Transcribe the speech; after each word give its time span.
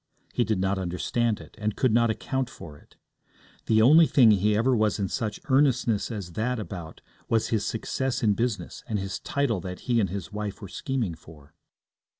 He 0.33 0.43
did 0.43 0.57
not 0.57 0.79
understand 0.79 1.39
it, 1.39 1.53
and 1.59 1.75
could 1.75 1.93
not 1.93 2.09
account 2.09 2.49
for 2.49 2.75
it. 2.75 2.95
The 3.67 3.83
only 3.83 4.07
thing 4.07 4.31
he 4.31 4.57
ever 4.57 4.75
was 4.75 4.97
in 4.97 5.09
such 5.09 5.39
earnestness 5.47 6.09
as 6.09 6.31
that 6.31 6.57
about 6.57 7.01
was 7.29 7.49
his 7.49 7.67
success 7.67 8.23
in 8.23 8.33
business 8.33 8.83
and 8.87 8.97
his 8.97 9.19
title 9.19 9.61
that 9.61 9.81
he 9.81 9.99
and 9.99 10.09
his 10.09 10.31
wife 10.33 10.59
were 10.59 10.69
scheming 10.69 11.13
for. 11.13 11.53